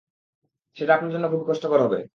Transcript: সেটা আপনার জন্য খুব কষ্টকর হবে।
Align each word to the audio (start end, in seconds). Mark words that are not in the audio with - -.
সেটা 0.77 0.91
আপনার 0.95 1.11
জন্য 1.13 1.25
খুব 1.31 1.41
কষ্টকর 1.47 1.79
হবে। 1.85 1.99